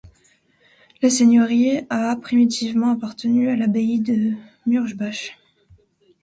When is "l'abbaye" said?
3.55-3.99